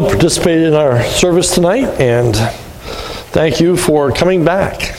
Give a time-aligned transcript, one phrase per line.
[0.00, 2.36] participated in our service tonight, and
[3.32, 4.96] thank you for coming back.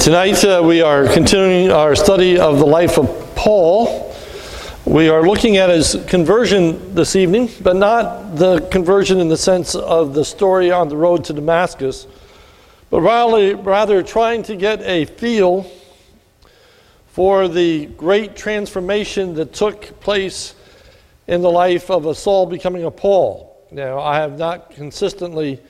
[0.00, 4.16] Tonight uh, we are continuing our study of the life of Paul.
[4.86, 9.74] We are looking at his conversion this evening, but not the conversion in the sense
[9.74, 12.06] of the story on the road to Damascus,
[12.88, 15.70] but rather, rather trying to get a feel
[17.08, 20.54] for the great transformation that took place
[21.26, 23.66] in the life of a Saul becoming a Paul.
[23.70, 25.60] Now, I have not consistently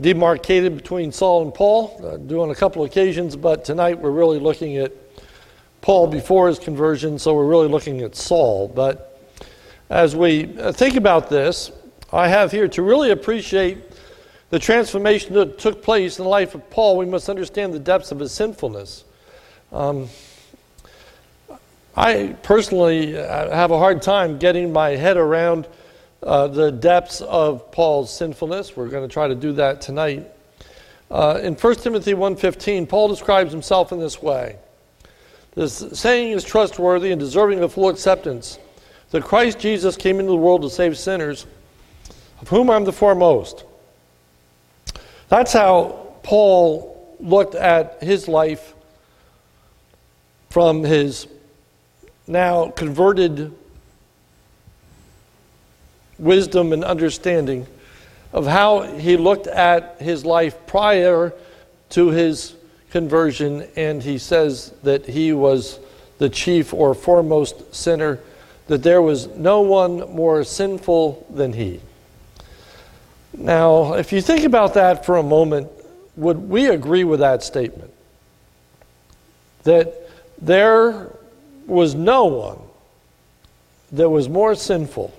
[0.00, 4.38] demarcated between Saul and Paul, uh, do on a couple occasions, but tonight we're really
[4.38, 4.92] looking at
[5.80, 8.68] Paul before his conversion, so we're really looking at Saul.
[8.68, 9.20] But
[9.90, 11.70] as we uh, think about this,
[12.12, 13.78] I have here to really appreciate
[14.50, 18.12] the transformation that took place in the life of Paul, we must understand the depths
[18.12, 19.04] of his sinfulness.
[19.72, 20.08] Um,
[21.96, 25.66] I personally uh, have a hard time getting my head around
[26.24, 28.76] uh, the depths of Paul's sinfulness.
[28.76, 30.26] We're going to try to do that tonight.
[31.10, 34.56] Uh, in 1 Timothy 1.15, Paul describes himself in this way.
[35.54, 38.58] This saying is trustworthy and deserving of full acceptance,
[39.10, 41.46] that Christ Jesus came into the world to save sinners,
[42.40, 43.64] of whom I'm the foremost.
[45.28, 48.74] That's how Paul looked at his life
[50.48, 51.28] from his
[52.26, 53.54] now converted
[56.18, 57.66] wisdom and understanding
[58.32, 61.32] of how he looked at his life prior
[61.90, 62.54] to his
[62.90, 65.78] conversion, and he says that he was
[66.18, 68.18] the chief or foremost sinner,
[68.66, 71.80] that there was no one more sinful than he.
[73.36, 75.68] Now, if you think about that for a moment,
[76.16, 77.92] would we agree with that statement?
[79.64, 80.08] That
[80.40, 81.10] there
[81.66, 82.58] was no one
[83.92, 85.12] that was more sinful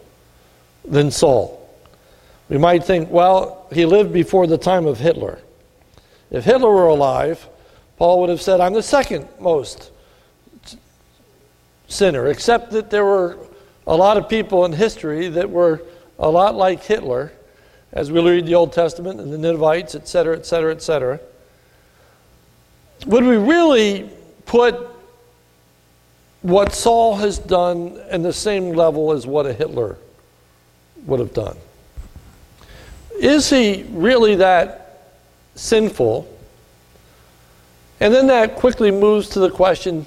[0.87, 1.61] than Saul.
[2.49, 5.39] We might think, well, he lived before the time of Hitler.
[6.29, 7.47] If Hitler were alive,
[7.97, 9.91] Paul would have said, I'm the second most
[11.87, 13.37] sinner, except that there were
[13.87, 15.81] a lot of people in history that were
[16.19, 17.31] a lot like Hitler,
[17.91, 21.19] as we read the Old Testament and the Ninevites, etc., etc., etc.
[23.07, 24.09] Would we really
[24.45, 24.75] put
[26.41, 29.97] what Saul has done in the same level as what a Hitler
[31.05, 31.57] would have done.
[33.19, 35.13] Is he really that
[35.55, 36.31] sinful?
[37.99, 40.05] And then that quickly moves to the question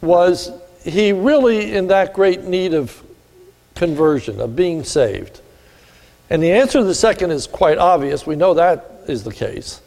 [0.00, 0.50] was
[0.84, 3.02] he really in that great need of
[3.74, 5.40] conversion, of being saved?
[6.28, 8.26] And the answer to the second is quite obvious.
[8.26, 9.80] We know that is the case.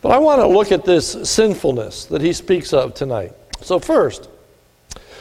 [0.00, 3.32] But I want to look at this sinfulness that he speaks of tonight.
[3.60, 4.28] So, first,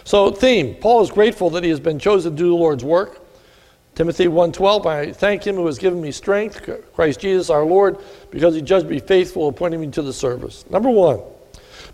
[0.04, 3.25] so theme Paul is grateful that he has been chosen to do the Lord's work.
[3.96, 7.98] Timothy 1:12 I thank him who has given me strength Christ Jesus our Lord
[8.30, 10.66] because he judged me faithful appointing me to the service.
[10.70, 11.22] Number 1.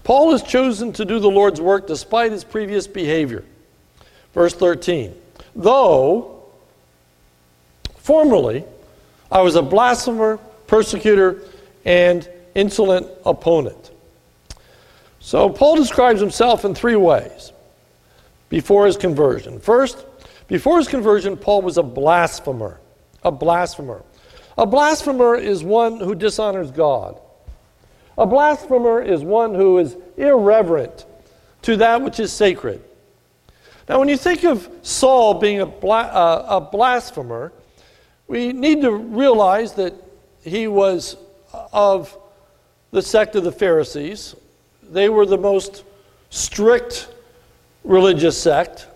[0.04, 3.46] Paul has chosen to do the Lord's work despite his previous behavior.
[4.34, 5.14] Verse 13.
[5.56, 6.44] Though
[7.98, 8.66] formerly
[9.32, 11.42] I was a blasphemer, persecutor,
[11.86, 13.92] and insolent opponent.
[15.20, 17.52] So Paul describes himself in three ways
[18.50, 19.60] before his conversion.
[19.60, 20.04] First,
[20.52, 22.82] before his conversion, Paul was a blasphemer.
[23.24, 24.04] A blasphemer.
[24.58, 27.22] A blasphemer is one who dishonors God.
[28.18, 31.06] A blasphemer is one who is irreverent
[31.62, 32.84] to that which is sacred.
[33.88, 37.54] Now, when you think of Saul being a, bla- uh, a blasphemer,
[38.28, 39.94] we need to realize that
[40.44, 41.16] he was
[41.72, 42.18] of
[42.92, 44.36] the sect of the Pharisees.
[44.84, 45.86] They were the most
[46.30, 47.08] strict
[47.86, 48.88] religious sect.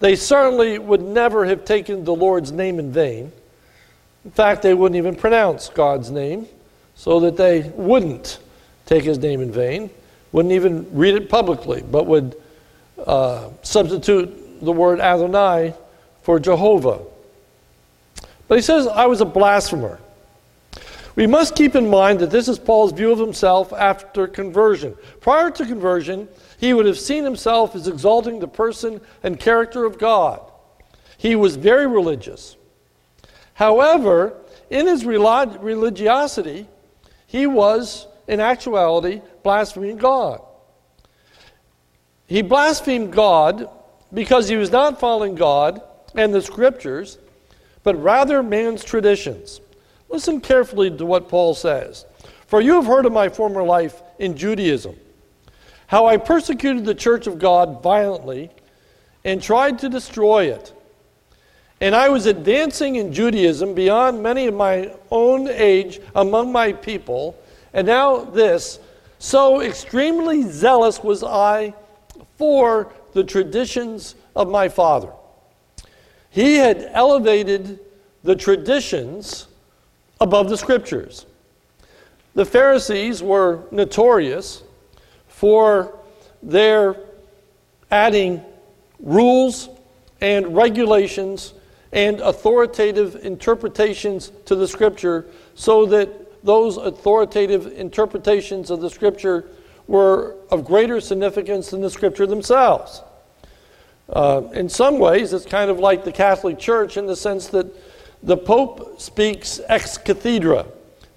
[0.00, 3.32] They certainly would never have taken the Lord's name in vain.
[4.24, 6.46] In fact, they wouldn't even pronounce God's name
[6.94, 8.38] so that they wouldn't
[8.86, 9.90] take his name in vain,
[10.32, 12.36] wouldn't even read it publicly, but would
[13.06, 15.74] uh, substitute the word Adonai
[16.22, 17.00] for Jehovah.
[18.48, 19.98] But he says, I was a blasphemer.
[21.18, 24.96] We must keep in mind that this is Paul's view of himself after conversion.
[25.20, 26.28] Prior to conversion,
[26.58, 30.40] he would have seen himself as exalting the person and character of God.
[31.16, 32.56] He was very religious.
[33.54, 34.36] However,
[34.70, 36.68] in his religiosity,
[37.26, 40.40] he was, in actuality, blaspheming God.
[42.28, 43.68] He blasphemed God
[44.14, 45.82] because he was not following God
[46.14, 47.18] and the scriptures,
[47.82, 49.60] but rather man's traditions.
[50.08, 52.06] Listen carefully to what Paul says.
[52.46, 54.96] For you have heard of my former life in Judaism,
[55.86, 58.50] how I persecuted the church of God violently
[59.24, 60.72] and tried to destroy it.
[61.80, 67.38] And I was advancing in Judaism beyond many of my own age among my people.
[67.72, 68.80] And now, this
[69.18, 71.74] so extremely zealous was I
[72.36, 75.12] for the traditions of my father.
[76.30, 77.80] He had elevated
[78.22, 79.46] the traditions
[80.20, 81.26] above the scriptures.
[82.34, 84.62] The Pharisees were notorious
[85.28, 85.98] for
[86.42, 86.96] their
[87.90, 88.42] adding
[89.00, 89.68] rules
[90.20, 91.54] and regulations
[91.92, 99.48] and authoritative interpretations to the scripture so that those authoritative interpretations of the scripture
[99.86, 103.02] were of greater significance than the scripture themselves.
[104.10, 107.66] Uh, in some ways, it's kind of like the Catholic Church in the sense that
[108.22, 110.66] the Pope speaks ex cathedra,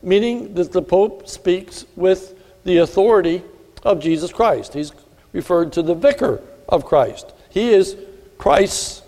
[0.02, 3.44] meaning that the Pope speaks with the authority
[3.84, 4.74] of Jesus Christ.
[4.74, 4.92] He's
[5.34, 7.34] referred to the vicar of Christ.
[7.50, 7.96] He is
[8.38, 9.02] Christ's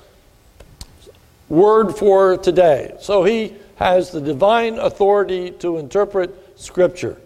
[1.50, 2.96] word for today.
[3.00, 7.18] So he has the divine authority to interpret Scripture.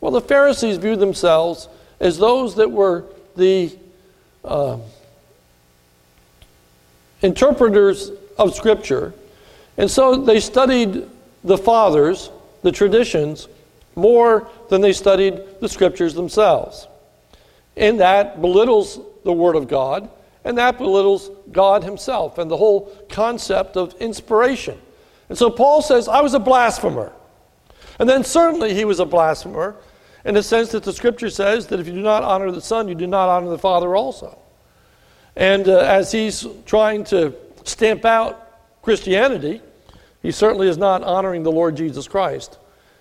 [0.00, 1.68] Well, the Pharisees viewed themselves
[1.98, 3.04] as those that were
[3.36, 3.76] the
[4.44, 4.78] uh,
[7.22, 9.12] interpreters of Scripture,
[9.80, 11.08] and so they studied
[11.42, 12.28] the fathers,
[12.60, 13.48] the traditions,
[13.96, 16.86] more than they studied the Scriptures themselves.
[17.78, 20.10] And that belittles the Word of God,
[20.44, 24.78] and that belittles God Himself and the whole concept of inspiration.
[25.30, 27.10] And so Paul says, I was a blasphemer.
[27.98, 29.76] And then certainly he was a blasphemer
[30.26, 32.86] in the sense that the scripture says that if you do not honor the Son,
[32.86, 34.38] you do not honor the Father also.
[35.36, 37.34] And uh, as he's trying to
[37.64, 39.62] stamp out Christianity,
[40.22, 42.58] he certainly is not honoring the Lord Jesus Christ.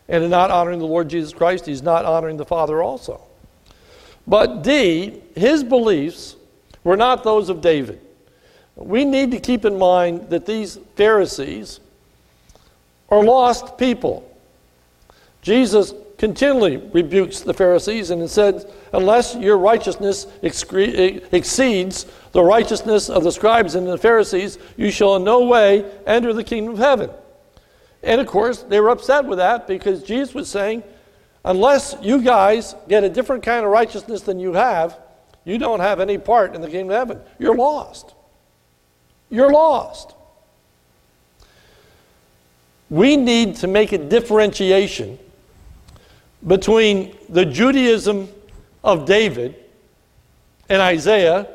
[0.07, 3.21] And in not honoring the Lord Jesus Christ, he's not honoring the Father also.
[4.25, 6.36] But D, his beliefs
[6.83, 8.01] were not those of David.
[8.75, 11.80] We need to keep in mind that these Pharisees
[13.10, 14.25] are lost people.
[15.42, 23.31] Jesus continually rebukes the Pharisees and said, Unless your righteousness exceeds the righteousness of the
[23.31, 27.10] scribes and the Pharisees, you shall in no way enter the kingdom of heaven.
[28.04, 30.83] And of course, they were upset with that because Jesus was saying,
[31.45, 35.00] Unless you guys get a different kind of righteousness than you have,
[35.45, 37.21] you don't have any part in the kingdom of heaven.
[37.39, 38.13] You're lost.
[39.30, 40.16] You're lost.
[42.89, 45.18] We need to make a differentiation
[46.46, 48.30] between the Judaism
[48.84, 49.56] of David
[50.70, 51.48] and Isaiah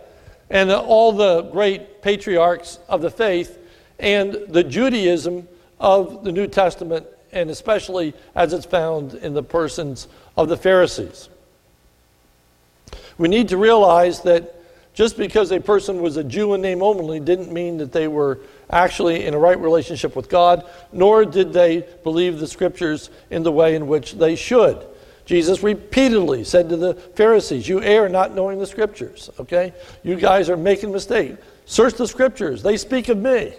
[0.51, 3.59] and all the great patriarchs of the faith
[3.99, 5.49] and the Judaism
[5.81, 11.29] of the New Testament, and especially as it's found in the persons of the Pharisees.
[13.19, 14.55] We need to realize that
[14.93, 18.39] just because a person was a Jew in name only didn't mean that they were
[18.71, 23.53] actually in a right relationship with God, nor did they believe the scriptures in the
[23.53, 24.85] way in which they should.
[25.27, 29.73] Jesus repeatedly said to the Pharisees, You err not knowing the scriptures, okay?
[30.03, 31.37] You guys are making a mistake.
[31.67, 33.55] Search the scriptures, they speak of me.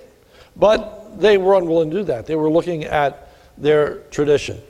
[0.56, 2.26] But they were unwilling to do that.
[2.26, 4.62] They were looking at their tradition.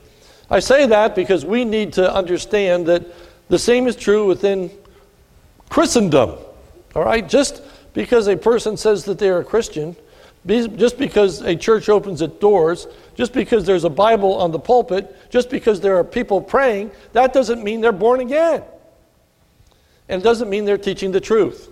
[0.50, 3.04] I say that because we need to understand that
[3.50, 4.72] the same is true within
[5.70, 6.38] Christendom.
[6.96, 7.28] All right?
[7.28, 7.62] Just
[7.94, 9.96] because a person says that they're a Christian
[10.46, 15.16] just because a church opens its doors, just because there's a Bible on the pulpit,
[15.32, 18.64] just because there are people praying, that doesn't mean they're born again.
[20.08, 21.70] And it doesn't mean they're teaching the truth.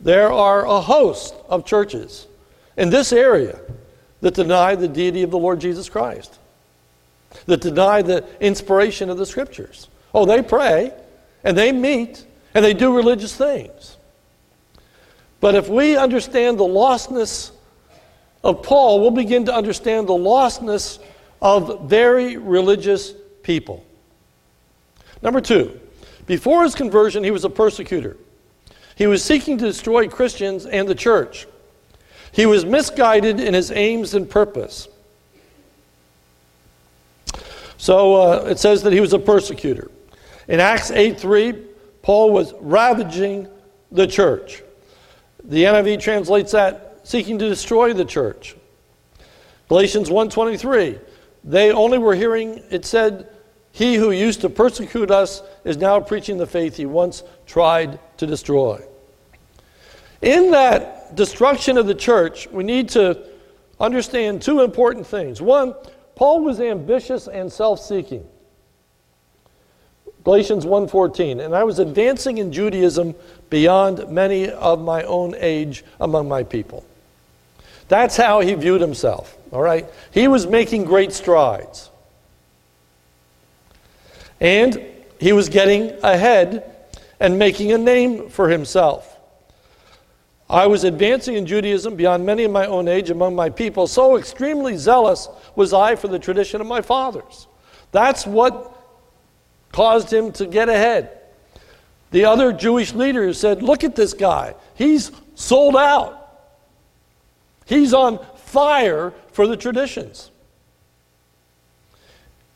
[0.00, 2.26] There are a host of churches
[2.76, 3.60] in this area
[4.20, 6.38] that deny the deity of the Lord Jesus Christ,
[7.46, 9.88] that deny the inspiration of the scriptures.
[10.12, 10.92] Oh, they pray
[11.44, 13.96] and they meet and they do religious things.
[15.40, 17.52] But if we understand the lostness
[18.44, 20.98] of Paul, we'll begin to understand the lostness
[21.40, 23.84] of very religious people.
[25.22, 25.78] Number two,
[26.26, 28.16] before his conversion, he was a persecutor.
[28.96, 31.46] He was seeking to destroy Christians and the church.
[32.32, 34.88] He was misguided in his aims and purpose.
[37.76, 39.90] So uh, it says that he was a persecutor.
[40.48, 41.54] In Acts 8 3,
[42.02, 43.48] Paul was ravaging
[43.90, 44.62] the church.
[45.44, 48.56] The NIV translates that seeking to destroy the church.
[49.68, 50.98] Galatians 1:23,
[51.44, 53.26] they only were hearing it said,
[53.72, 58.26] "He who used to persecute us is now preaching the faith he once tried to
[58.26, 58.82] destroy."
[60.20, 63.18] In that destruction of the church, we need to
[63.80, 65.42] understand two important things.
[65.42, 65.74] One,
[66.14, 68.24] Paul was ambitious and self-seeking.
[70.22, 73.16] Galatians 1:14, and I was advancing in Judaism
[73.50, 76.84] beyond many of my own age among my people.
[77.88, 79.86] That's how he viewed himself, all right?
[80.12, 81.90] He was making great strides.
[84.40, 84.84] And
[85.20, 86.64] he was getting ahead
[87.20, 89.08] and making a name for himself.
[90.50, 93.86] I was advancing in Judaism beyond many of my own age among my people.
[93.86, 97.46] So extremely zealous was I for the tradition of my fathers.
[97.90, 98.76] That's what
[99.70, 101.18] caused him to get ahead.
[102.10, 104.54] The other Jewish leaders said, Look at this guy.
[104.74, 106.21] He's sold out.
[107.66, 110.30] He's on fire for the traditions.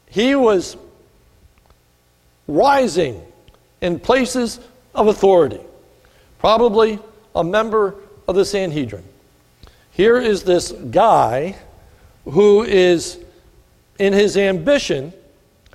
[0.09, 0.77] He was
[2.47, 3.21] rising
[3.81, 4.61] in places
[4.95, 5.61] of authority,
[6.39, 6.99] probably
[7.35, 7.95] a member
[8.27, 9.05] of the Sanhedrin.
[9.91, 11.57] Here is this guy
[12.25, 13.19] who is,
[13.99, 15.13] in his ambition,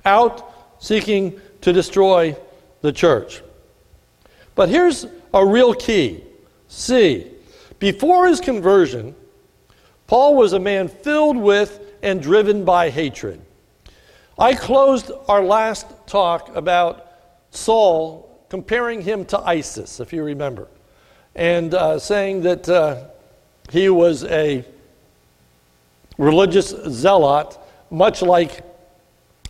[0.04, 2.36] out seeking to destroy
[2.80, 3.42] the church.
[4.54, 6.22] But here's a real key
[6.72, 7.26] See,
[7.78, 9.14] Before his conversion,
[10.12, 13.40] Paul was a man filled with and driven by hatred.
[14.38, 17.06] I closed our last talk about
[17.50, 20.68] Saul comparing him to ISIS, if you remember,
[21.34, 23.04] and uh, saying that uh,
[23.70, 24.66] he was a
[26.18, 27.56] religious zealot,
[27.90, 28.60] much like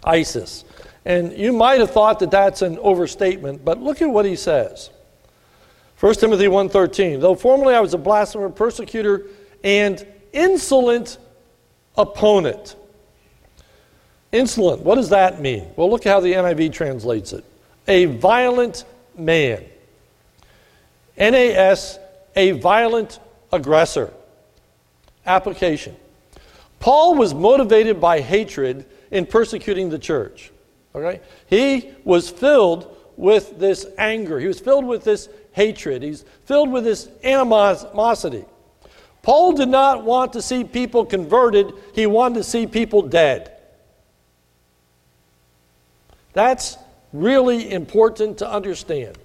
[0.04, 0.64] ISIS.
[1.04, 4.90] And you might have thought that that's an overstatement, but look at what he says.
[5.99, 9.26] 1 Timothy 1:13 Though formerly I was a blasphemer, persecutor,
[9.64, 11.19] and insolent
[11.97, 12.77] opponent.
[14.33, 15.67] Insolent, what does that mean?
[15.77, 17.45] Well, look how the NIV translates it.
[17.87, 18.85] A violent
[19.17, 19.65] man.
[21.19, 21.99] NAS,
[22.35, 23.19] a violent
[23.53, 24.12] aggressor.
[25.27, 25.97] Application.
[26.81, 30.51] Paul was motivated by hatred in persecuting the church.
[30.95, 31.21] Okay?
[31.47, 34.41] He was filled with this anger.
[34.41, 36.03] He was filled with this hatred.
[36.03, 38.45] He's filled with this animosity.
[39.23, 43.57] Paul did not want to see people converted, he wanted to see people dead.
[46.33, 46.76] That's
[47.12, 49.17] really important to understand.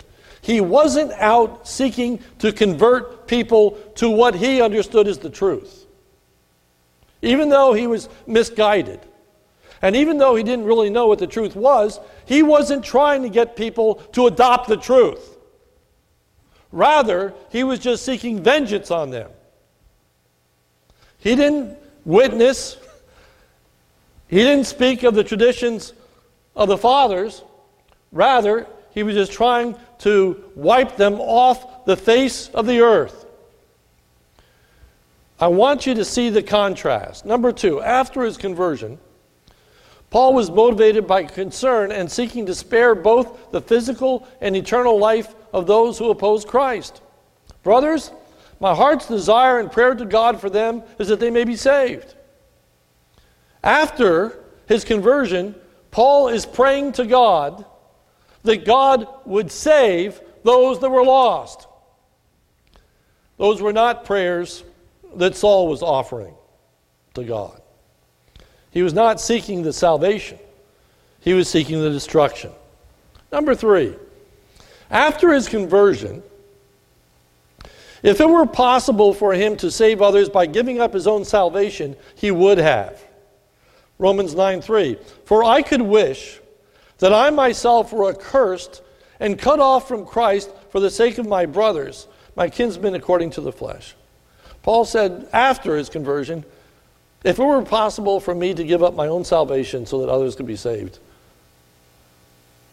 [0.42, 5.86] He wasn't out seeking to convert people to what he understood as the truth.
[7.22, 9.00] Even though he was misguided,
[9.82, 13.30] and even though he didn't really know what the truth was, he wasn't trying to
[13.30, 15.38] get people to adopt the truth.
[16.72, 19.32] Rather, he was just seeking vengeance on them.
[21.20, 22.78] He didn't witness,
[24.28, 25.94] he didn't speak of the traditions
[26.56, 27.44] of the fathers.
[28.12, 33.26] Rather, he was just trying to wipe them off the face of the earth.
[35.40, 37.26] I want you to see the contrast.
[37.26, 38.98] Number two, after his conversion,
[40.10, 45.36] Paul was motivated by concern and seeking to spare both the physical and eternal life
[45.54, 47.02] of those who oppose Christ.
[47.62, 48.12] Brothers,
[48.60, 52.16] my heart's desire and prayer to God for them is that they may be saved.
[53.64, 55.56] After his conversion,
[55.92, 57.66] Paul is praying to God
[58.44, 61.68] that God would save those that were lost.
[63.38, 64.64] Those were not prayers
[65.16, 66.34] that Saul was offering
[67.14, 67.62] to God.
[68.72, 70.40] He was not seeking the salvation,
[71.20, 72.52] he was seeking the destruction.
[73.32, 73.96] Number three,
[74.90, 76.24] after his conversion,
[78.04, 81.96] if it were possible for him to save others by giving up his own salvation,
[82.16, 83.04] he would have.
[84.00, 84.98] Romans 9 3.
[85.26, 86.40] For I could wish
[87.00, 88.82] that I myself were accursed
[89.20, 93.42] and cut off from Christ for the sake of my brothers, my kinsmen according to
[93.42, 93.96] the flesh.
[94.62, 96.44] Paul said after his conversion,
[97.24, 100.36] if it were possible for me to give up my own salvation so that others
[100.36, 101.00] could be saved,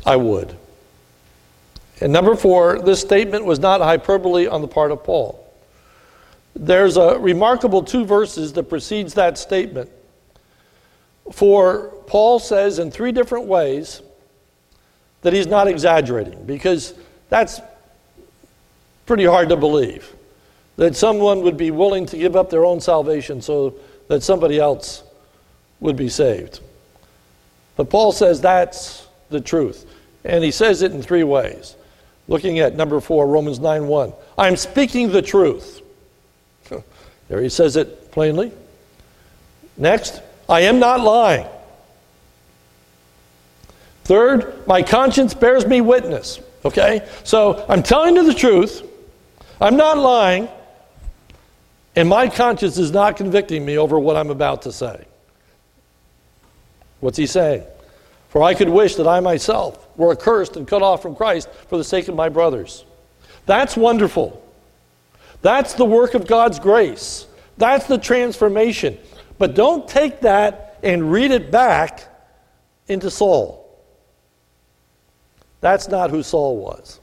[0.04, 0.54] I would.
[2.00, 5.40] And number four, this statement was not hyperbole on the part of Paul.
[6.56, 9.90] There's a remarkable two verses that precedes that statement.
[11.32, 14.02] For Paul says in three different ways
[15.22, 16.94] that he's not exaggerating, because
[17.28, 17.60] that's
[19.06, 20.14] pretty hard to believe
[20.76, 23.74] that someone would be willing to give up their own salvation so
[24.08, 25.02] that somebody else
[25.80, 26.60] would be saved.
[27.76, 29.86] But Paul says that's the truth.
[30.24, 31.76] And he says it in three ways.
[32.26, 34.12] Looking at number four, Romans 9 1.
[34.38, 35.82] I'm speaking the truth.
[37.28, 38.52] there he says it plainly.
[39.76, 41.46] Next, I am not lying.
[44.04, 46.40] Third, my conscience bears me witness.
[46.64, 47.06] Okay?
[47.24, 48.82] So I'm telling you the truth.
[49.60, 50.48] I'm not lying.
[51.96, 55.04] And my conscience is not convicting me over what I'm about to say.
[57.00, 57.64] What's he saying?
[58.34, 61.78] For I could wish that I myself were accursed and cut off from Christ for
[61.78, 62.84] the sake of my brothers.
[63.46, 64.44] That's wonderful.
[65.40, 67.28] That's the work of God's grace.
[67.58, 68.98] That's the transformation.
[69.38, 72.08] But don't take that and read it back
[72.88, 73.72] into Saul.
[75.60, 76.98] That's not who Saul was.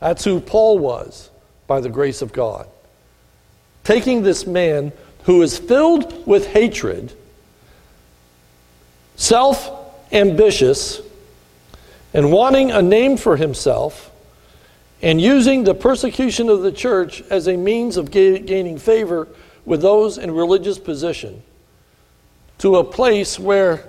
[0.00, 1.28] That's who Paul was
[1.66, 2.66] by the grace of God.
[3.84, 4.92] Taking this man
[5.24, 7.12] who is filled with hatred,
[9.16, 9.83] self
[10.14, 11.02] ambitious,
[12.14, 14.10] and wanting a name for himself,
[15.02, 19.28] and using the persecution of the church as a means of ga- gaining favor
[19.66, 21.42] with those in religious position
[22.58, 23.84] to a place where,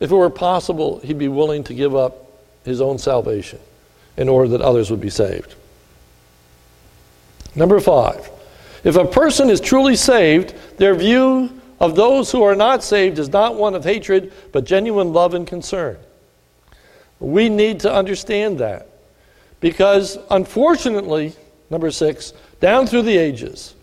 [0.00, 2.32] if it were possible, he'd be willing to give up
[2.64, 3.58] his own salvation
[4.16, 5.54] in order that others would be saved.
[7.54, 8.30] Number five,
[8.82, 13.30] if a person is truly saved, their view of those who are not saved is
[13.30, 15.98] not one of hatred, but genuine love and concern.
[17.18, 18.88] We need to understand that
[19.60, 21.34] because, unfortunately,
[21.70, 23.74] number six, down through the ages,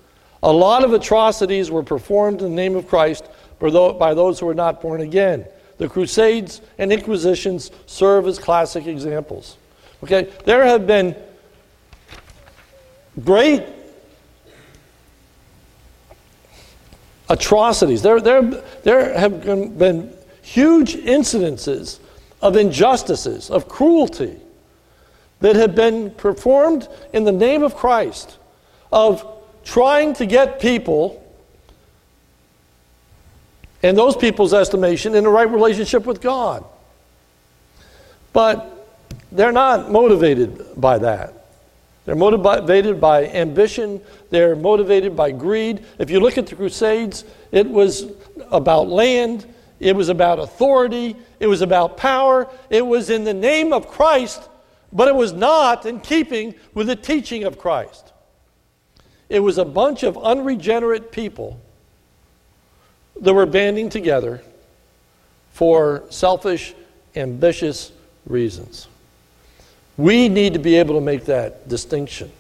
[0.44, 3.26] a lot of atrocities were performed in the name of Christ
[3.60, 5.46] by those who were not born again.
[5.80, 9.58] The Crusades and Inquisitions serve as classic examples.
[10.04, 11.16] Okay, there have been
[13.24, 13.64] great
[17.30, 18.02] atrocities.
[18.02, 18.42] There, there,
[18.84, 19.44] there have
[19.78, 22.00] been huge incidences
[22.42, 24.38] of injustices, of cruelty
[25.40, 28.38] that have been performed in the name of Christ,
[28.92, 29.26] of
[29.64, 31.24] trying to get people
[33.84, 36.64] in those people's estimation, in the right relationship with God.
[38.34, 38.74] But
[39.32, 41.37] they're not motivated by that.
[42.08, 44.00] They're motivated by ambition.
[44.30, 45.84] They're motivated by greed.
[46.00, 48.06] If you look at the Crusades, it was
[48.50, 49.46] about land,
[49.82, 52.48] it was about authority, it was about power.
[52.70, 54.48] It was in the name of Christ,
[54.94, 58.14] but it was not in keeping with the teaching of Christ.
[59.28, 61.60] It was a bunch of unregenerate people
[63.20, 64.42] that were banding together
[65.52, 66.74] for selfish,
[67.18, 67.92] ambitious
[68.26, 68.88] reasons.
[69.98, 72.32] We need to be able to make that distinction.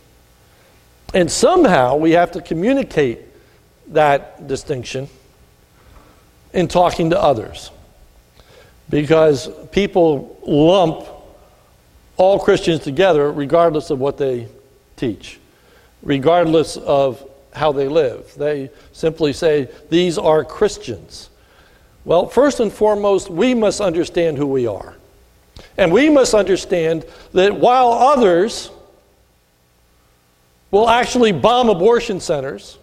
[1.14, 3.20] And somehow we have to communicate
[3.88, 5.10] that distinction
[6.54, 7.72] in talking to others.
[8.90, 11.08] Because people lump
[12.18, 14.48] all Christians together regardless of what they
[14.96, 15.40] teach,
[16.02, 18.34] regardless of how they live.
[18.36, 21.30] They simply say, These are Christians.
[22.06, 24.96] Well, first and foremost, we must understand who we are.
[25.78, 28.72] And we must understand that while others
[30.72, 32.78] will actually bomb abortion centers,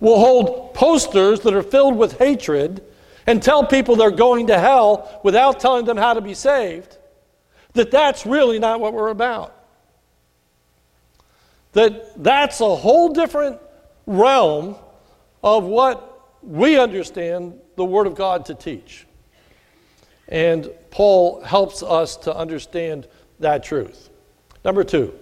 [0.00, 2.82] will hold posters that are filled with hatred,
[3.26, 6.96] and tell people they're going to hell without telling them how to be saved,
[7.74, 9.54] that that's really not what we're about.
[11.72, 13.60] That that's a whole different
[14.06, 14.76] realm
[15.44, 19.06] of what we understand the Word of God to teach.
[20.28, 23.06] And Paul helps us to understand
[23.40, 24.10] that truth.
[24.64, 25.14] Number two,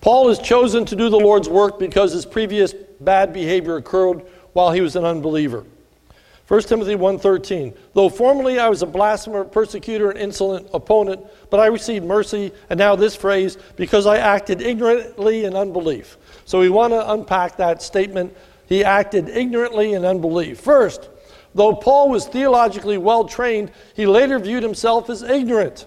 [0.00, 4.70] Paul is chosen to do the Lord's work because his previous bad behavior occurred while
[4.70, 5.64] he was an unbeliever.
[6.46, 11.66] 1 Timothy 1:13 Though formerly I was a blasphemer, persecutor and insolent opponent, but I
[11.66, 16.18] received mercy and now this phrase because I acted ignorantly in unbelief.
[16.44, 18.36] So we want to unpack that statement.
[18.66, 20.60] He acted ignorantly in unbelief.
[20.60, 21.08] First,
[21.54, 25.86] though Paul was theologically well trained, he later viewed himself as ignorant.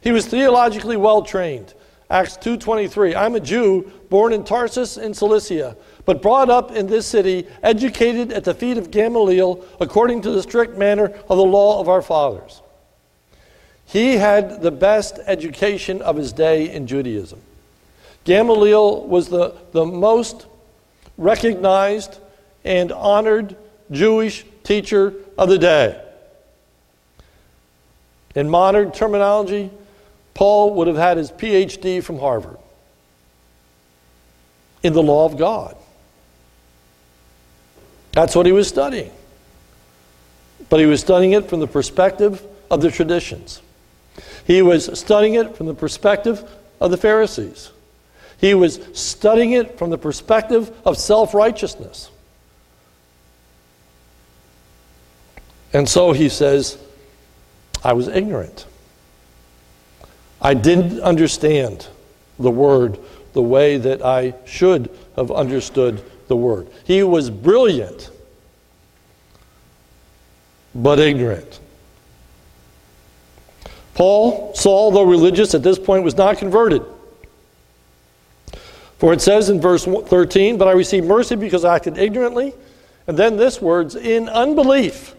[0.00, 1.74] He was theologically well trained.
[2.10, 7.06] Acts 2:23 I'm a Jew born in Tarsus in Cilicia but brought up in this
[7.06, 11.80] city educated at the feet of Gamaliel according to the strict manner of the law
[11.80, 12.60] of our fathers.
[13.86, 17.40] He had the best education of his day in Judaism.
[18.24, 20.46] Gamaliel was the, the most
[21.16, 22.18] recognized
[22.64, 23.56] and honored
[23.90, 26.00] Jewish teacher of the day.
[28.34, 29.70] In modern terminology,
[30.34, 32.58] Paul would have had his PhD from Harvard
[34.82, 35.76] in the law of God.
[38.12, 39.10] That's what he was studying.
[40.68, 43.60] but he was studying it from the perspective of the traditions.
[44.46, 46.48] He was studying it from the perspective
[46.80, 47.70] of the Pharisees.
[48.38, 52.10] He was studying it from the perspective of self righteousness.
[55.74, 56.78] And so he says,
[57.82, 58.64] I was ignorant.
[60.40, 61.88] I didn't understand
[62.38, 62.98] the word
[63.32, 66.68] the way that I should have understood the word.
[66.84, 68.10] He was brilliant,
[70.74, 71.60] but ignorant.
[73.94, 76.82] Paul, Saul, though religious at this point, was not converted.
[78.98, 82.54] For it says in verse 13, But I received mercy because I acted ignorantly.
[83.06, 85.14] And then this words, in unbelief.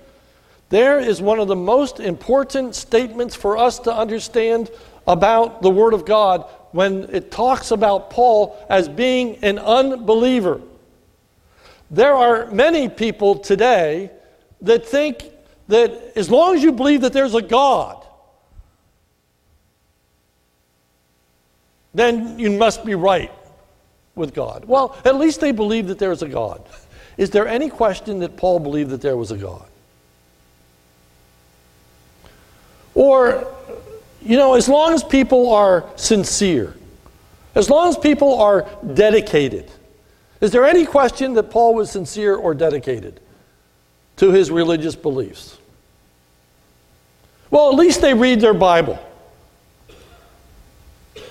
[0.69, 4.71] There is one of the most important statements for us to understand
[5.07, 10.61] about the Word of God when it talks about Paul as being an unbeliever.
[11.91, 14.11] There are many people today
[14.61, 15.23] that think
[15.67, 18.05] that as long as you believe that there's a God,
[21.93, 23.31] then you must be right
[24.15, 24.65] with God.
[24.65, 26.67] Well, at least they believe that there's a God.
[27.17, 29.65] Is there any question that Paul believed that there was a God?
[32.95, 33.45] Or,
[34.21, 36.75] you know, as long as people are sincere,
[37.53, 39.69] as long as people are dedicated,
[40.41, 43.19] is there any question that Paul was sincere or dedicated
[44.17, 45.57] to his religious beliefs?
[47.51, 48.99] Well, at least they read their Bible.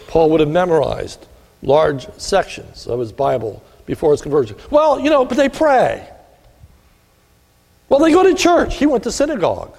[0.07, 1.27] Paul would have memorized
[1.63, 4.57] large sections of his Bible before his conversion.
[4.71, 6.09] Well, you know, but they pray.
[7.89, 8.77] Well, they go to church.
[8.77, 9.77] He went to synagogue.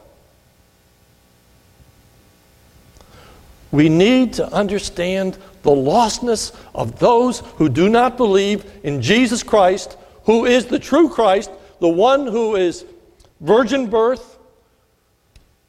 [3.76, 9.98] We need to understand the lostness of those who do not believe in Jesus Christ,
[10.24, 12.86] who is the true Christ, the one who is
[13.42, 14.40] virgin birth,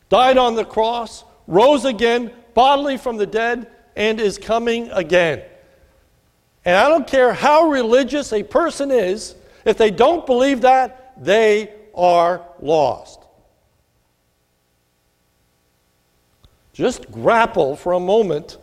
[0.09, 3.67] died on the cross, rose again bodily from the dead,
[3.97, 5.43] and is coming again.
[6.65, 11.73] And I don't care how religious a person is, if they don't believe that, they
[11.93, 13.26] are lost.
[16.77, 18.59] Just grapple for a moment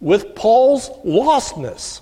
[0.00, 2.00] with Paul's lostness.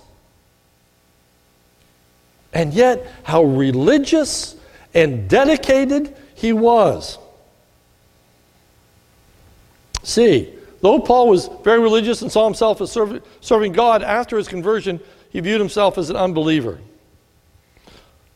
[2.53, 4.55] And yet, how religious
[4.93, 7.17] and dedicated he was.
[10.03, 12.97] See, though Paul was very religious and saw himself as
[13.41, 15.01] serving God after his conversion,
[15.31, 16.79] he viewed himself as an unbeliever.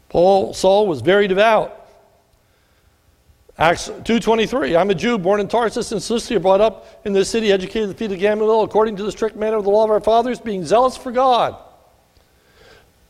[0.10, 1.81] Paul, Saul was very devout.
[3.58, 7.52] Acts 2.23, I'm a Jew born in Tarsus and Cilicia, brought up in this city,
[7.52, 9.92] educated at the feet of Gamaliel, according to the strict manner of the law of
[9.92, 11.56] our fathers, being zealous for God.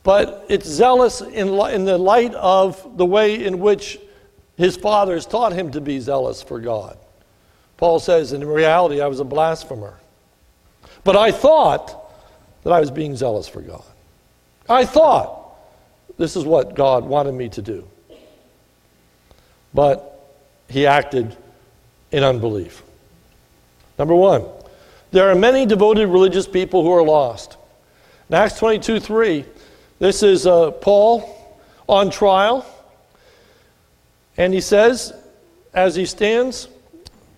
[0.03, 3.99] But it's zealous in, in the light of the way in which
[4.57, 6.97] his fathers taught him to be zealous for God.
[7.77, 9.95] Paul says, in reality, I was a blasphemer.
[11.03, 12.13] But I thought
[12.63, 13.83] that I was being zealous for God.
[14.67, 15.55] I thought
[16.17, 17.87] this is what God wanted me to do.
[19.73, 20.10] But
[20.71, 21.35] he acted
[22.11, 22.81] in unbelief.
[23.99, 24.45] Number one,
[25.11, 27.57] there are many devoted religious people who are lost.
[28.29, 29.45] In Acts 22 3,
[29.99, 32.65] this is uh, Paul on trial.
[34.37, 35.13] And he says,
[35.73, 36.69] as he stands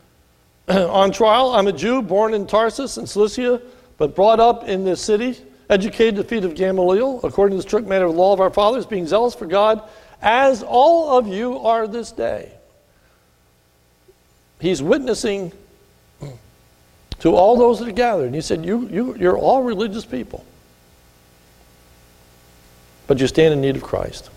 [0.67, 3.61] on trial, I'm a Jew born in Tarsus in Cilicia,
[3.97, 5.39] but brought up in this city,
[5.71, 8.39] educated at the feet of Gamaliel, according to the strict manner of the law of
[8.39, 9.81] our fathers, being zealous for God,
[10.21, 12.53] as all of you are this day
[14.63, 15.51] he's witnessing
[17.19, 18.27] to all those that are gathered.
[18.27, 20.45] And he said, you, you, You're all religious people,
[23.05, 24.29] but you stand in need of Christ.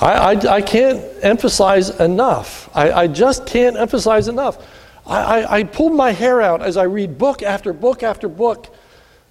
[0.00, 2.70] I, I, I can't emphasize enough.
[2.72, 4.64] I, I just can't emphasize enough.
[5.04, 8.72] I, I, I pulled my hair out as I read book after book after book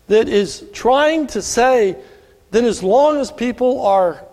[0.08, 1.96] that is trying to say
[2.52, 4.26] that as long as people are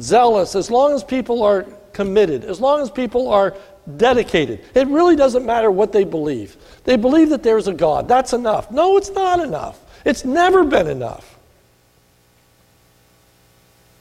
[0.00, 1.66] zealous, as long as people are
[1.98, 3.56] committed, as long as people are
[3.96, 6.56] dedicated, it really doesn't matter what they believe.
[6.84, 8.06] They believe that there's a God.
[8.06, 8.70] That's enough.
[8.70, 9.80] No, it's not enough.
[10.04, 11.36] It's never been enough.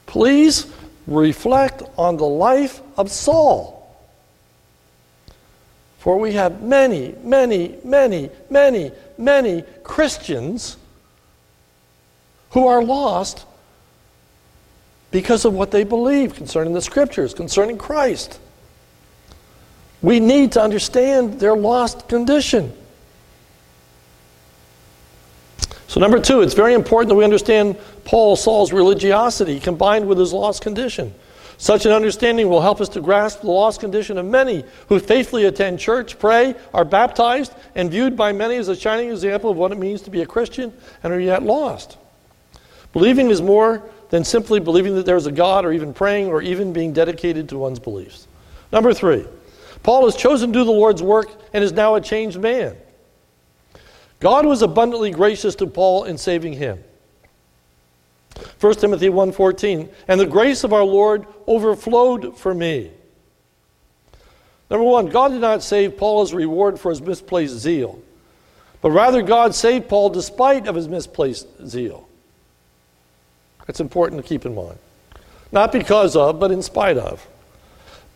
[0.05, 0.71] Please
[1.07, 3.97] reflect on the life of Saul.
[5.97, 10.77] For we have many, many, many, many, many Christians
[12.51, 13.46] who are lost
[15.11, 18.39] because of what they believe concerning the scriptures, concerning Christ.
[20.01, 22.73] We need to understand their lost condition.
[25.87, 30.33] So, number two, it's very important that we understand Paul Saul's religiosity combined with his
[30.33, 31.13] lost condition.
[31.57, 35.45] Such an understanding will help us to grasp the lost condition of many who faithfully
[35.45, 39.71] attend church, pray, are baptized, and viewed by many as a shining example of what
[39.71, 41.97] it means to be a Christian and are yet lost.
[42.93, 46.41] Believing is more than simply believing that there is a God or even praying or
[46.41, 48.27] even being dedicated to one's beliefs.
[48.71, 49.25] Number three,
[49.83, 52.75] Paul has chosen to do the Lord's work and is now a changed man.
[54.19, 56.83] God was abundantly gracious to Paul in saving him.
[58.59, 62.91] 1 Timothy 1:14, and the grace of our Lord overflowed for me.
[64.69, 67.99] Number 1, God did not save Paul as a reward for his misplaced zeal,
[68.81, 72.06] but rather God saved Paul despite of his misplaced zeal.
[73.67, 74.77] That's important to keep in mind.
[75.51, 77.25] Not because of, but in spite of.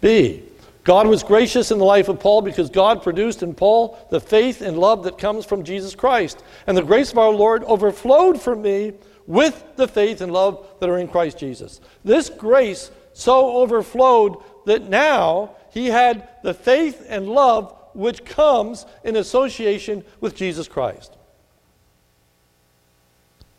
[0.01, 0.43] B,
[0.83, 4.61] God was gracious in the life of Paul because God produced in Paul the faith
[4.61, 6.43] and love that comes from Jesus Christ.
[6.65, 8.93] And the grace of our Lord overflowed from me
[9.27, 11.79] with the faith and love that are in Christ Jesus.
[12.03, 19.15] This grace so overflowed that now he had the faith and love which comes in
[19.15, 21.15] association with Jesus Christ.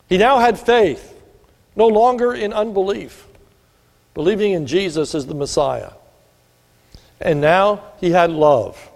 [0.09, 1.19] He now had faith,
[1.75, 3.27] no longer in unbelief,
[4.13, 5.91] believing in Jesus as the Messiah.
[7.19, 8.91] And now he had love.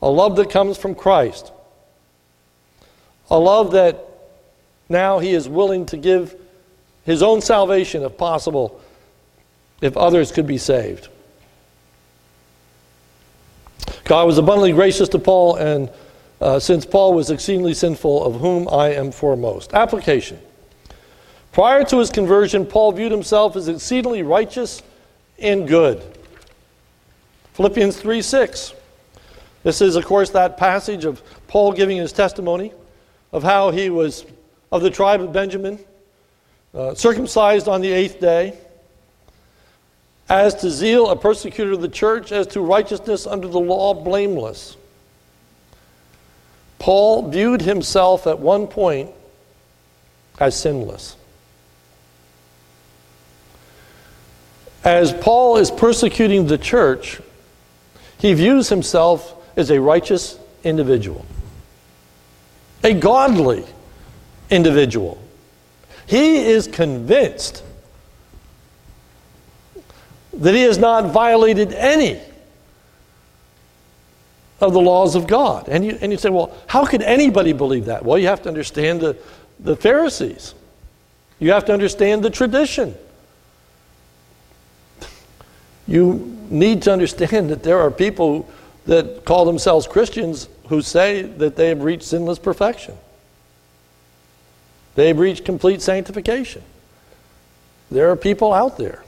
[0.00, 1.52] A love that comes from Christ.
[3.30, 4.04] A love that
[4.88, 6.36] now he is willing to give
[7.04, 8.80] his own salvation, if possible,
[9.80, 11.08] if others could be saved.
[14.04, 15.90] God was abundantly gracious to Paul, and
[16.40, 19.72] uh, since Paul was exceedingly sinful, of whom I am foremost.
[19.74, 20.38] Application.
[21.56, 24.82] Prior to his conversion, Paul viewed himself as exceedingly righteous
[25.38, 26.02] and good.
[27.54, 28.74] Philippians 3 6.
[29.62, 32.74] This is, of course, that passage of Paul giving his testimony
[33.32, 34.26] of how he was
[34.70, 35.78] of the tribe of Benjamin,
[36.74, 38.52] uh, circumcised on the eighth day,
[40.28, 44.76] as to zeal, a persecutor of the church, as to righteousness under the law, blameless.
[46.78, 49.10] Paul viewed himself at one point
[50.38, 51.16] as sinless.
[54.86, 57.20] As Paul is persecuting the church,
[58.18, 61.26] he views himself as a righteous individual,
[62.84, 63.64] a godly
[64.48, 65.20] individual.
[66.06, 67.64] He is convinced
[70.34, 72.20] that he has not violated any
[74.60, 75.68] of the laws of God.
[75.68, 78.04] And you, and you say, well, how could anybody believe that?
[78.04, 79.16] Well, you have to understand the,
[79.58, 80.54] the Pharisees,
[81.40, 82.94] you have to understand the tradition.
[85.86, 88.48] You need to understand that there are people
[88.86, 92.96] that call themselves Christians who say that they have reached sinless perfection.
[94.94, 96.62] They've reached complete sanctification.
[97.90, 99.04] There are people out there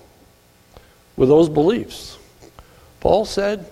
[1.16, 2.18] with those beliefs.
[3.00, 3.70] Paul said,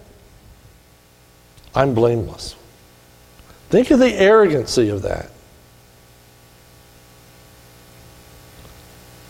[1.74, 2.56] I'm blameless.
[3.68, 5.30] Think of the arrogancy of that.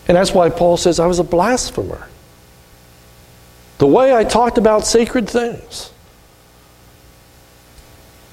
[0.07, 2.07] And that's why Paul says, I was a blasphemer.
[3.77, 5.91] The way I talked about sacred things.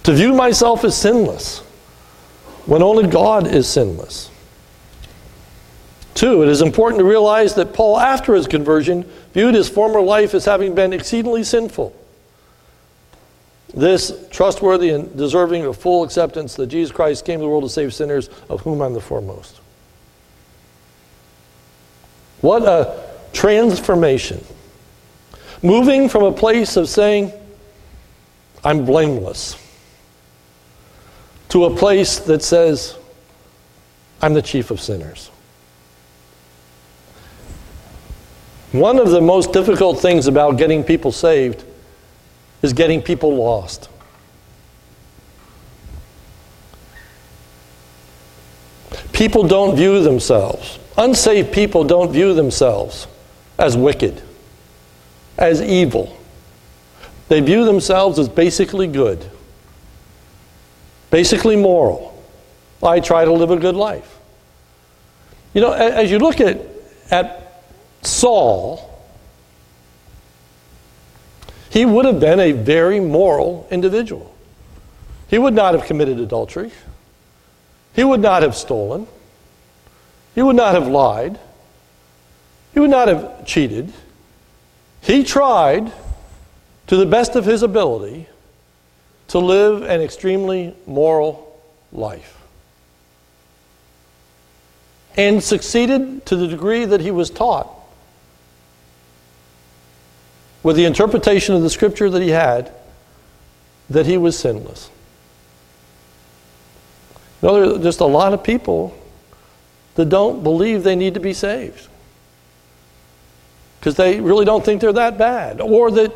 [0.04, 1.60] To view myself as sinless
[2.66, 4.30] when only God is sinless.
[6.14, 10.32] Two, it is important to realize that Paul, after his conversion, viewed his former life
[10.32, 11.94] as having been exceedingly sinful.
[13.74, 17.68] This trustworthy and deserving of full acceptance that Jesus Christ came to the world to
[17.68, 19.60] save sinners, of whom I'm the foremost.
[22.40, 23.02] What a
[23.32, 24.44] transformation.
[25.64, 27.32] Moving from a place of saying,
[28.62, 29.56] I'm blameless,
[31.48, 32.98] to a place that says,
[34.20, 35.30] I'm the chief of sinners.
[38.72, 41.64] One of the most difficult things about getting people saved
[42.60, 43.88] is getting people lost.
[49.14, 53.06] People don't view themselves, unsaved people don't view themselves
[53.56, 54.23] as wicked
[55.38, 56.16] as evil.
[57.28, 59.24] They view themselves as basically good,
[61.10, 62.10] basically moral.
[62.82, 64.18] I try to live a good life.
[65.54, 66.60] You know, as you look at,
[67.10, 67.62] at
[68.02, 68.90] Saul,
[71.70, 74.34] he would have been a very moral individual.
[75.28, 76.70] He would not have committed adultery.
[77.94, 79.06] He would not have stolen.
[80.34, 81.38] He would not have lied.
[82.74, 83.92] He would not have cheated.
[85.04, 85.92] He tried,
[86.86, 88.26] to the best of his ability,
[89.28, 91.60] to live an extremely moral
[91.92, 92.40] life.
[95.14, 97.68] And succeeded to the degree that he was taught
[100.62, 102.72] with the interpretation of the scripture that he had,
[103.90, 104.90] that he was sinless.
[107.42, 108.98] You know, there are just a lot of people
[109.96, 111.88] that don't believe they need to be saved
[113.84, 116.10] because they really don't think they're that bad, or that,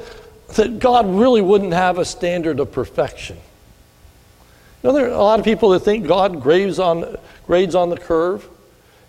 [0.54, 3.36] that God really wouldn't have a standard of perfection.
[4.82, 7.90] You know, there are a lot of people that think God grades on, grades on
[7.90, 8.48] the curve,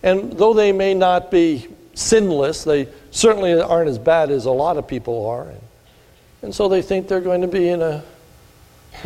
[0.03, 4.75] and though they may not be sinless, they certainly aren't as bad as a lot
[4.75, 5.43] of people are.
[5.43, 5.61] And,
[6.41, 8.03] and so they think they're going to be in a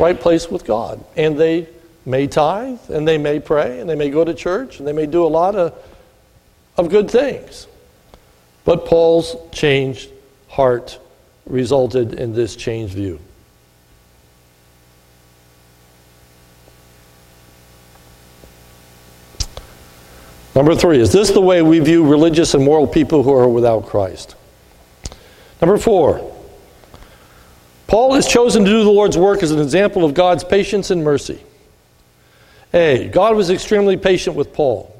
[0.00, 1.04] right place with God.
[1.16, 1.68] And they
[2.04, 5.06] may tithe, and they may pray, and they may go to church, and they may
[5.06, 5.80] do a lot of,
[6.76, 7.68] of good things.
[8.64, 10.10] But Paul's changed
[10.48, 10.98] heart
[11.46, 13.20] resulted in this changed view.
[20.54, 23.86] Number three, is this the way we view religious and moral people who are without
[23.86, 24.36] Christ?
[25.60, 26.32] Number four,
[27.88, 31.02] Paul is chosen to do the Lord's work as an example of God's patience and
[31.02, 31.42] mercy.
[32.72, 34.93] A, God was extremely patient with Paul.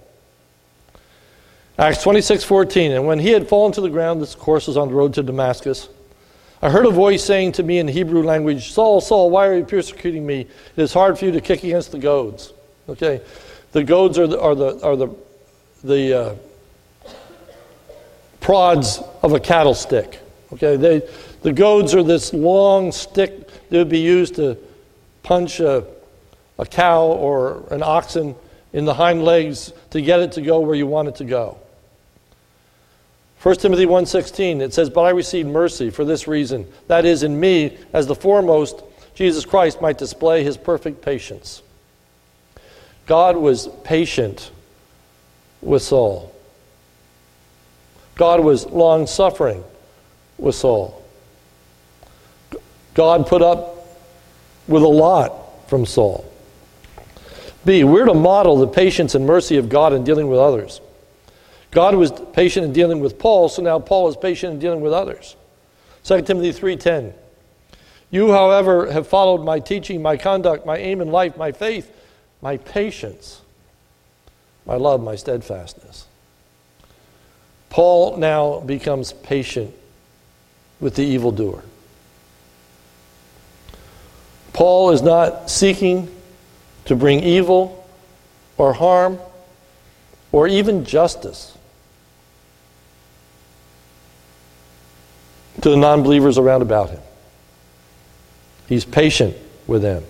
[1.78, 2.92] Acts 26 14.
[2.92, 5.22] And when he had fallen to the ground, this course was on the road to
[5.22, 5.88] Damascus.
[6.62, 9.56] I heard a voice saying to me in the Hebrew language, Saul, Saul, why are
[9.56, 10.40] you persecuting me?
[10.40, 12.52] It is hard for you to kick against the goads.
[12.88, 13.20] Okay?
[13.72, 15.14] The goads are the, are the, are the,
[15.82, 16.34] the uh,
[18.40, 20.20] prods of a cattle stick.
[20.54, 20.76] Okay?
[20.76, 21.02] They,
[21.42, 24.56] the goads are this long stick that would be used to
[25.22, 25.84] punch a,
[26.58, 28.36] a cow or an oxen
[28.72, 31.58] in the hind legs to get it to go where you want it to go.
[33.44, 37.38] 1 Timothy 1:16 it says but I received mercy for this reason that is in
[37.38, 38.82] me as the foremost
[39.14, 41.60] Jesus Christ might display his perfect patience.
[43.04, 44.50] God was patient
[45.60, 46.34] with Saul.
[48.14, 49.62] God was long suffering
[50.38, 51.04] with Saul.
[52.94, 53.86] God put up
[54.68, 56.24] with a lot from Saul.
[57.66, 60.80] B, we're to model the patience and mercy of God in dealing with others.
[61.74, 64.92] God was patient in dealing with Paul, so now Paul is patient in dealing with
[64.92, 65.34] others.
[66.04, 67.12] 2 Timothy 3:10.
[68.12, 71.90] You, however, have followed my teaching, my conduct, my aim in life, my faith,
[72.40, 73.40] my patience,
[74.64, 76.06] my love, my steadfastness.
[77.70, 79.74] Paul now becomes patient
[80.78, 81.64] with the evildoer.
[84.52, 86.08] Paul is not seeking
[86.84, 87.84] to bring evil
[88.58, 89.18] or harm
[90.30, 91.54] or even justice
[95.62, 97.00] to the non believers around about him.
[98.68, 99.36] He's patient
[99.66, 100.02] with them.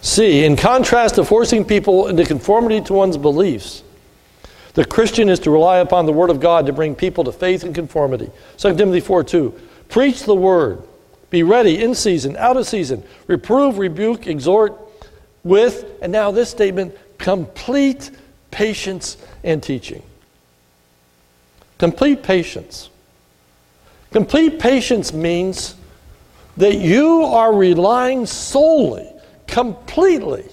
[0.00, 3.82] C, in contrast to forcing people into conformity to one's beliefs,
[4.74, 7.64] the Christian is to rely upon the Word of God to bring people to faith
[7.64, 8.30] and conformity.
[8.58, 9.60] 2 Timothy 4 2.
[9.88, 10.82] Preach the Word.
[11.30, 13.02] Be ready in season, out of season.
[13.26, 14.78] Reprove, rebuke, exhort
[15.42, 18.10] with, and now this statement, complete
[18.50, 20.02] patience and teaching.
[21.78, 22.88] Complete patience.
[24.10, 25.74] Complete patience means
[26.56, 29.08] that you are relying solely,
[29.46, 30.44] completely,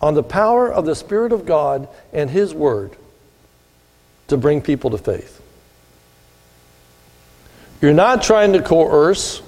[0.00, 2.92] on the power of the Spirit of God and His Word
[4.28, 5.40] to bring people to faith.
[7.80, 9.40] You're not trying to coerce.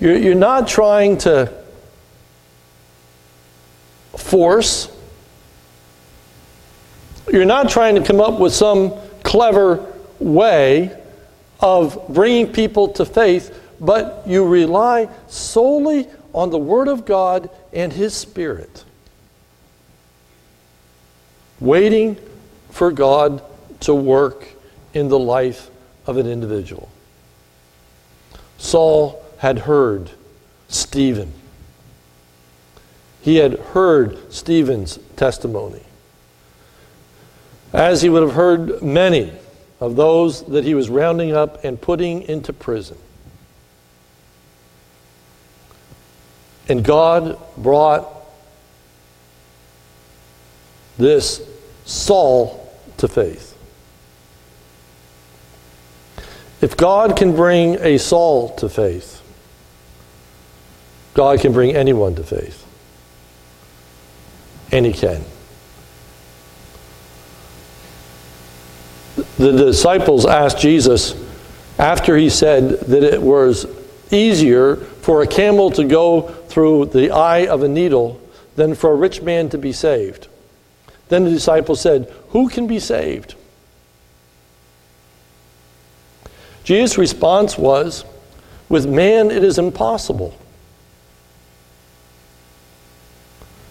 [0.00, 1.52] You're, you're not trying to
[4.16, 4.90] force.
[7.30, 8.94] You're not trying to come up with some
[9.28, 10.90] clever way
[11.60, 17.92] of bringing people to faith, but you rely solely on the Word of God and
[17.92, 18.84] His Spirit.
[21.60, 22.16] Waiting
[22.70, 23.42] for God
[23.80, 24.48] to work
[24.94, 25.68] in the life
[26.06, 26.88] of an individual.
[28.56, 30.10] Saul had heard
[30.68, 31.34] Stephen.
[33.20, 35.82] He had heard Stephen's testimony
[37.72, 39.32] as he would have heard many
[39.80, 42.98] of those that he was rounding up and putting into prison.
[46.68, 48.06] And God brought
[50.98, 51.40] this
[51.84, 53.56] Saul to faith.
[56.60, 59.22] If God can bring a Saul to faith,
[61.14, 62.64] God can bring anyone to faith.
[64.70, 65.24] And He can.
[69.38, 71.14] The disciples asked Jesus
[71.78, 73.66] after he said that it was
[74.10, 78.20] easier for a camel to go through the eye of a needle
[78.56, 80.26] than for a rich man to be saved.
[81.08, 83.36] Then the disciples said, Who can be saved?
[86.64, 88.04] Jesus' response was,
[88.68, 90.36] With man it is impossible.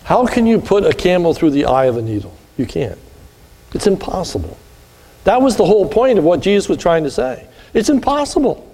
[0.05, 2.35] How can you put a camel through the eye of a needle?
[2.55, 2.97] You can't.
[3.73, 4.57] It's impossible.
[5.27, 7.45] That was the whole point of what Jesus was trying to say.
[7.73, 8.65] It's impossible.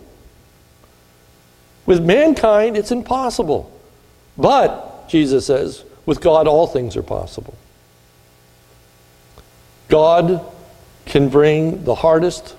[1.87, 3.75] With mankind, it's impossible.
[4.37, 7.55] But, Jesus says, with God, all things are possible.
[9.87, 10.45] God
[11.07, 12.55] can bring the hardest,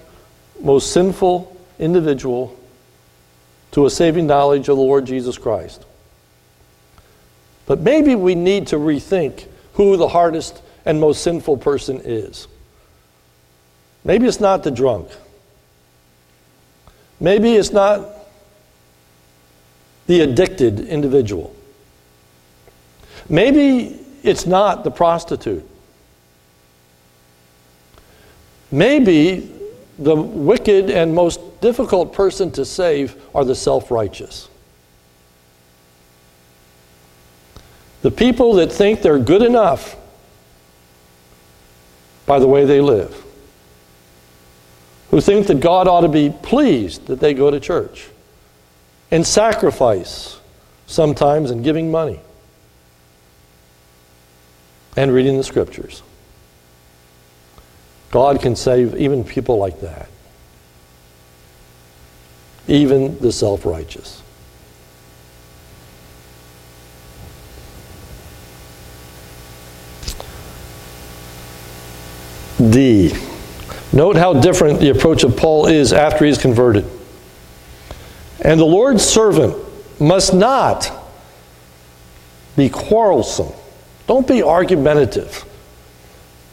[0.61, 2.59] most sinful individual
[3.71, 5.85] to a saving knowledge of the Lord Jesus Christ.
[7.67, 12.49] But maybe we need to rethink who the hardest and most sinful person is.
[14.05, 15.09] Maybe it's not the drunk.
[17.21, 18.07] Maybe it's not
[20.07, 21.55] the addicted individual.
[23.29, 25.67] Maybe it's not the prostitute.
[28.71, 29.51] Maybe
[29.99, 34.49] the wicked and most difficult person to save are the self righteous.
[38.03, 39.97] The people that think they're good enough
[42.27, 43.24] by the way they live,
[45.11, 48.09] who think that God ought to be pleased that they go to church
[49.11, 50.39] and sacrifice
[50.87, 52.21] sometimes in giving money
[54.97, 56.03] and reading the scriptures.
[58.11, 60.09] God can save even people like that,
[62.69, 64.23] even the self righteous.
[72.71, 73.13] D.
[73.95, 76.85] Note how different the approach of Paul is after he's converted.
[78.41, 79.57] And the Lord's servant
[80.01, 80.91] must not
[82.57, 83.53] be quarrelsome.
[84.09, 85.45] Don't be argumentative.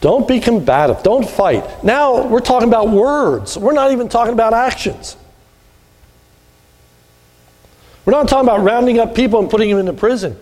[0.00, 1.02] Don't be combative.
[1.02, 1.82] Don't fight.
[1.82, 3.58] Now we're talking about words.
[3.58, 5.16] We're not even talking about actions.
[8.04, 10.36] We're not talking about rounding up people and putting them into prison.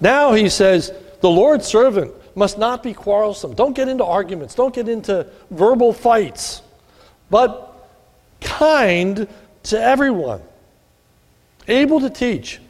[0.00, 3.54] Now he says, the Lord's servant must not be quarrelsome.
[3.54, 4.54] Don't get into arguments.
[4.54, 6.62] Don't get into verbal fights.
[7.30, 7.88] But
[8.40, 9.28] kind
[9.64, 10.40] to everyone.
[11.66, 12.60] Able to teach.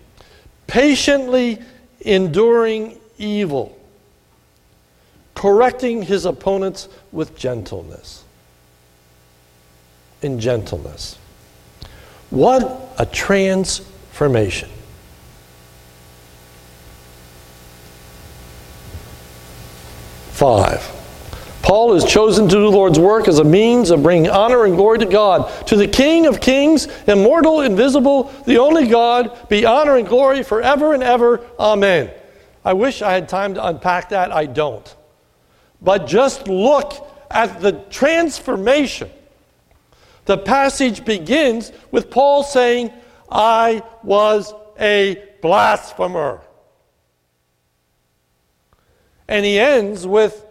[0.66, 1.58] Patiently
[2.00, 3.78] enduring evil
[5.38, 8.24] correcting his opponents with gentleness.
[10.20, 11.16] In gentleness.
[12.30, 14.68] What a transformation.
[20.38, 20.88] Five.
[21.62, 24.76] Paul is chosen to do the Lord's work as a means of bringing honor and
[24.76, 25.50] glory to God.
[25.66, 30.94] To the King of kings, immortal, invisible, the only God, be honor and glory forever
[30.94, 31.40] and ever.
[31.58, 32.12] Amen.
[32.64, 34.30] I wish I had time to unpack that.
[34.30, 34.94] I don't.
[35.82, 36.94] But just look
[37.32, 39.10] at the transformation.
[40.26, 42.92] The passage begins with Paul saying,
[43.28, 46.42] I was a blasphemer.
[49.28, 50.44] And he ends with,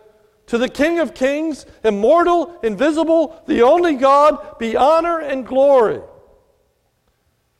[0.47, 6.01] To the King of Kings, immortal, invisible, the only God, be honor and glory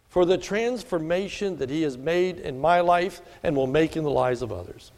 [0.10, 4.10] for the transformation that he has made in my life and will make in the
[4.10, 4.92] lives of others.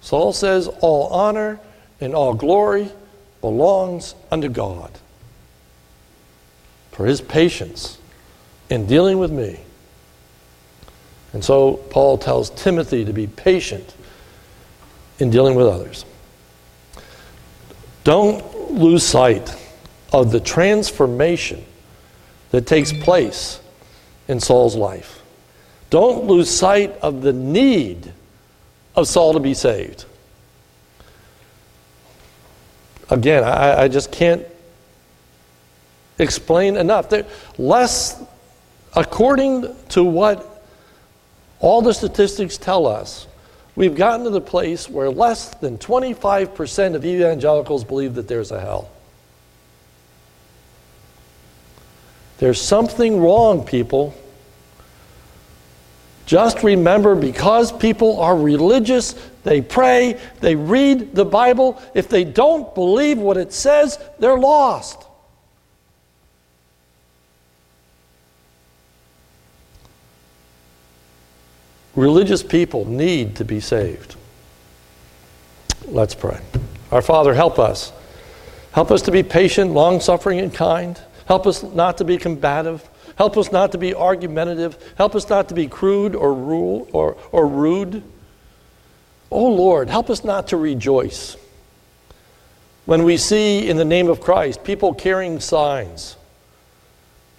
[0.00, 1.60] Saul says, All honor
[2.00, 2.90] and all glory
[3.40, 4.90] belongs unto God
[6.92, 7.98] for his patience
[8.70, 9.60] in dealing with me.
[11.32, 13.94] And so Paul tells Timothy to be patient
[15.18, 16.04] in dealing with others.
[18.04, 19.54] Don't lose sight
[20.12, 21.64] of the transformation
[22.50, 23.60] that takes place
[24.26, 25.22] in Saul's life.
[25.90, 28.12] Don't lose sight of the need
[28.94, 30.04] of Saul to be saved.
[33.10, 34.46] Again, I, I just can't
[36.18, 37.08] explain enough.
[37.08, 37.24] There,
[37.56, 38.22] less,
[38.94, 40.57] according to what
[41.60, 43.26] all the statistics tell us,
[43.74, 48.60] we've gotten to the place where less than 25% of evangelicals believe that there's a
[48.60, 48.90] hell.
[52.38, 54.14] There's something wrong, people.
[56.26, 62.74] Just remember because people are religious, they pray, they read the Bible, if they don't
[62.74, 65.07] believe what it says, they're lost.
[71.98, 74.14] Religious people need to be saved.
[75.86, 76.38] Let's pray.
[76.92, 77.92] Our Father, help us.
[78.70, 80.96] Help us to be patient, long suffering, and kind.
[81.26, 82.88] Help us not to be combative.
[83.16, 84.78] Help us not to be argumentative.
[84.96, 88.04] Help us not to be crude or, rule, or, or rude.
[89.32, 91.36] Oh Lord, help us not to rejoice
[92.84, 96.16] when we see in the name of Christ people carrying signs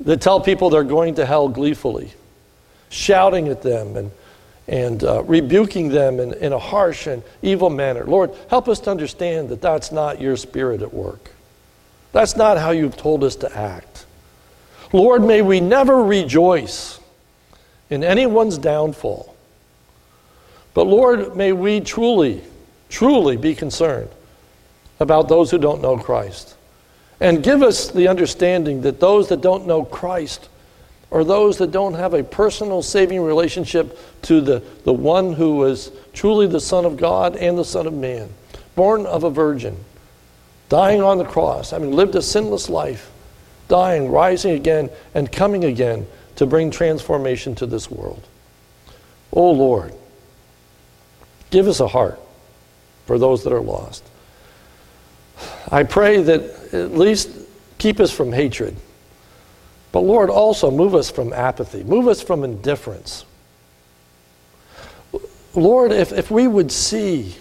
[0.02, 2.12] that tell people they're going to hell gleefully,
[2.90, 4.12] shouting at them and,
[4.70, 8.06] and uh, rebuking them in, in a harsh and evil manner.
[8.06, 11.32] Lord, help us to understand that that's not your spirit at work.
[12.12, 14.06] That's not how you've told us to act.
[14.94, 17.00] Lord, may we never rejoice
[17.90, 19.36] in anyone's downfall.
[20.76, 22.44] But Lord, may we truly,
[22.90, 24.10] truly be concerned
[25.00, 26.56] about those who don't know Christ.
[27.20, 30.49] And give us the understanding that those that don't know Christ
[31.12, 35.92] or those that don't have a personal saving relationship to the, the one who was
[36.14, 38.30] truly the Son of God and the Son of Man,
[38.76, 39.78] born of a virgin,
[40.70, 43.12] dying on the cross, having lived a sinless life,
[43.68, 46.06] dying, rising again, and coming again
[46.36, 48.26] to bring transformation to this world.
[49.34, 49.94] Oh Lord,
[51.50, 52.20] give us a heart
[53.06, 54.04] for those that are lost.
[55.72, 57.30] I pray that at least
[57.78, 58.76] keep us from hatred.
[59.92, 63.26] But Lord, also move us from apathy, move us from indifference.
[65.56, 67.36] Lord, if, if we would see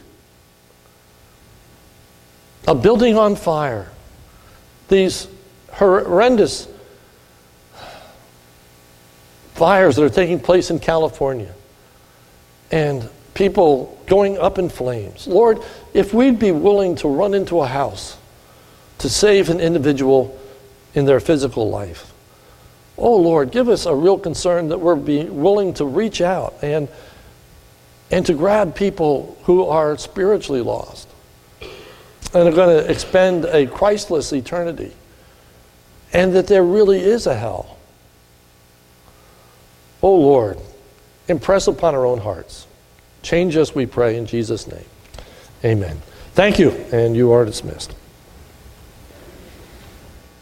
[2.66, 3.90] a building on fire,
[4.88, 5.28] these
[5.72, 6.68] horrendous
[9.55, 11.53] fires that are taking place in California,
[12.70, 15.26] and people going up in flames.
[15.26, 15.62] Lord,
[15.94, 18.16] if we'd be willing to run into a house
[18.99, 20.38] to save an individual
[20.94, 22.12] in their physical life,
[22.99, 26.88] oh Lord, give us a real concern that we're being willing to reach out and,
[28.11, 31.09] and to grab people who are spiritually lost
[32.34, 34.92] and are going to expend a Christless eternity,
[36.12, 37.78] and that there really is a hell.
[40.03, 40.59] Oh Lord,
[41.28, 42.66] impress upon our own hearts.
[43.22, 44.84] Change us, we pray, in Jesus' name.
[45.64, 46.01] Amen.
[46.34, 47.94] Thank you, and you are dismissed.